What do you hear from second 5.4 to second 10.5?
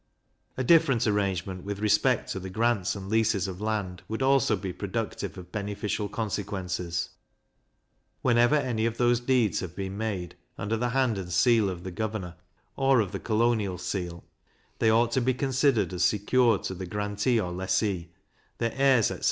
beneficial consequences. Whenever any of those deeds have been made,